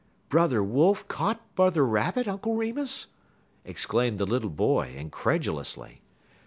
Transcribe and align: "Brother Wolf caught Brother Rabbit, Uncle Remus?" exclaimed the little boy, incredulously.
"Brother 0.29 0.63
Wolf 0.63 1.07
caught 1.07 1.53
Brother 1.53 1.85
Rabbit, 1.85 2.27
Uncle 2.27 2.55
Remus?" 2.55 3.09
exclaimed 3.63 4.17
the 4.17 4.25
little 4.25 4.49
boy, 4.49 4.95
incredulously. 4.97 6.01